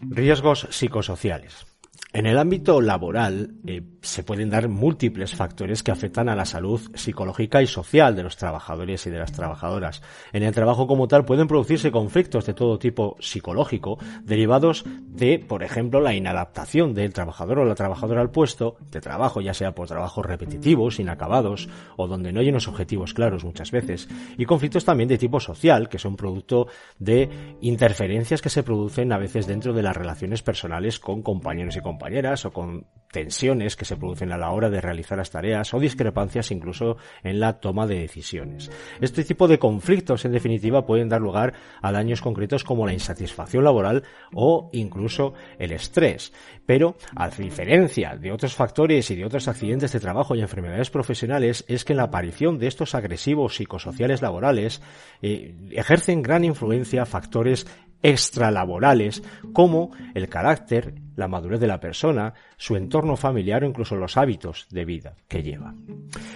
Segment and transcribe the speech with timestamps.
[0.00, 1.66] Riesgos psicosociales.
[2.12, 6.80] En el ámbito laboral eh, se pueden dar múltiples factores que afectan a la salud
[6.94, 10.02] psicológica y social de los trabajadores y de las trabajadoras.
[10.32, 15.62] En el trabajo como tal pueden producirse conflictos de todo tipo psicológico derivados de, por
[15.62, 19.86] ejemplo, la inadaptación del trabajador o la trabajadora al puesto de trabajo, ya sea por
[19.86, 25.08] trabajos repetitivos, inacabados o donde no hay unos objetivos claros muchas veces, y conflictos también
[25.08, 26.66] de tipo social que son producto
[26.98, 31.80] de interferencias que se producen a veces dentro de las relaciones personales con compañeros y
[31.80, 31.99] compañeras
[32.44, 36.50] o con tensiones que se producen a la hora de realizar las tareas o discrepancias
[36.50, 38.70] incluso en la toma de decisiones.
[39.00, 43.64] Este tipo de conflictos en definitiva pueden dar lugar a daños concretos como la insatisfacción
[43.64, 46.32] laboral o incluso el estrés.
[46.66, 51.64] Pero a diferencia de otros factores y de otros accidentes de trabajo y enfermedades profesionales
[51.66, 54.80] es que la aparición de estos agresivos psicosociales laborales
[55.20, 57.66] eh, ejercen gran influencia factores
[58.02, 64.16] extralaborales como el carácter, la madurez de la persona, su entorno familiar o incluso los
[64.16, 65.74] hábitos de vida que lleva.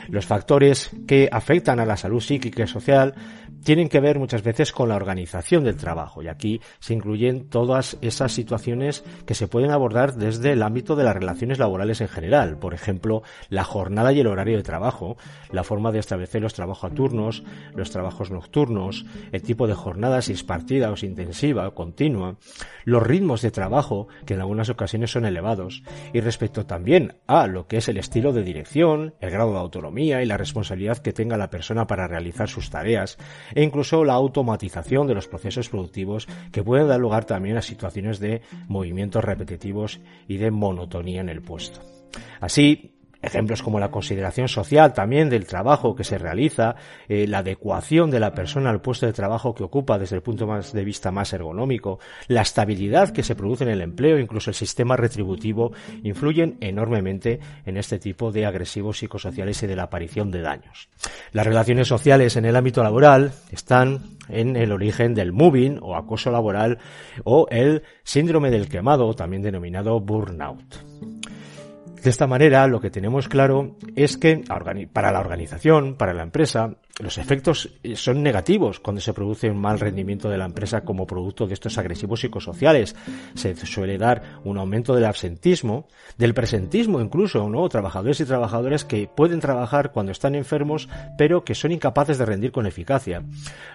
[0.09, 3.15] Los factores que afectan a la salud psíquica y social
[3.65, 7.97] tienen que ver muchas veces con la organización del trabajo y aquí se incluyen todas
[8.03, 12.59] esas situaciones que se pueden abordar desde el ámbito de las relaciones laborales en general,
[12.59, 15.17] por ejemplo, la jornada y el horario de trabajo,
[15.51, 17.43] la forma de establecer los trabajos a turnos,
[17.75, 22.37] los trabajos nocturnos, el tipo de jornada si es partida o intensiva o continua,
[22.85, 27.67] los ritmos de trabajo que en algunas ocasiones son elevados y respecto también a lo
[27.67, 31.37] que es el estilo de dirección, el grado de autonomía y la responsabilidad que tenga
[31.37, 33.19] la persona para realizar sus tareas,
[33.55, 38.21] e incluso la automatización de los procesos productivos que pueden dar lugar también a situaciones
[38.21, 41.81] de movimientos repetitivos y de monotonía en el puesto.
[42.41, 42.94] Así,
[43.25, 46.77] Ejemplos como la consideración social también del trabajo que se realiza,
[47.09, 50.47] eh, la adecuación de la persona al puesto de trabajo que ocupa desde el punto
[50.47, 54.97] de vista más ergonómico, la estabilidad que se produce en el empleo, incluso el sistema
[54.97, 60.91] retributivo, influyen enormemente en este tipo de agresivos psicosociales y de la aparición de daños.
[61.33, 66.31] Las relaciones sociales en el ámbito laboral están en el origen del moving o acoso
[66.31, 66.79] laboral
[67.25, 71.14] o el síndrome del quemado, también denominado burnout.
[72.05, 74.45] De esta manera, lo que tenemos claro es que
[74.93, 79.59] para la organización, para la empresa, los efectos eh, son negativos cuando se produce un
[79.59, 82.95] mal rendimiento de la empresa como producto de estos agresivos psicosociales.
[83.35, 85.89] Se suele dar un aumento del absentismo,
[86.19, 87.69] del presentismo incluso, ¿no?
[87.69, 90.89] Trabajadores y trabajadoras que pueden trabajar cuando están enfermos,
[91.19, 93.25] pero que son incapaces de rendir con eficacia.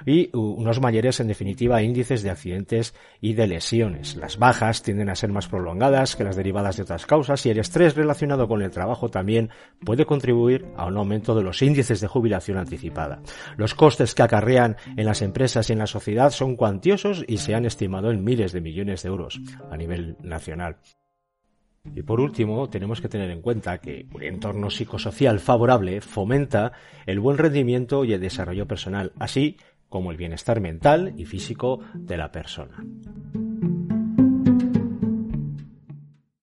[0.05, 4.15] Y unos mayores, en definitiva, índices de accidentes y de lesiones.
[4.15, 7.59] Las bajas tienden a ser más prolongadas que las derivadas de otras causas y el
[7.59, 9.49] estrés relacionado con el trabajo también
[9.83, 13.08] puede contribuir a un aumento de los índices de jubilación anticipada.
[13.57, 17.55] Los costes que acarrean en las empresas y en la sociedad son cuantiosos y se
[17.55, 19.39] han estimado en miles de millones de euros
[19.69, 20.77] a nivel nacional.
[21.95, 26.73] Y por último, tenemos que tener en cuenta que un entorno psicosocial favorable fomenta
[27.05, 32.17] el buen rendimiento y el desarrollo personal, así como el bienestar mental y físico de
[32.17, 32.83] la persona.